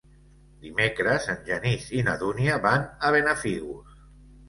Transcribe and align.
Dimecres 0.63 1.27
en 1.35 1.45
Genís 1.51 1.87
i 1.99 2.03
na 2.09 2.17
Dúnia 2.25 2.59
van 2.67 2.91
a 3.07 3.15
Benafigos. 3.19 4.05